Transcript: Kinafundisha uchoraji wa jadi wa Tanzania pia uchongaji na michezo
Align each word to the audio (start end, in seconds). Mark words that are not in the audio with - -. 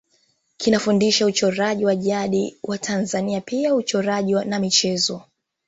Kinafundisha 0.57 1.25
uchoraji 1.25 1.85
wa 1.85 1.95
jadi 1.95 2.57
wa 2.63 2.77
Tanzania 2.77 3.41
pia 3.41 3.75
uchongaji 3.75 4.33
na 4.33 4.59
michezo 4.59 5.21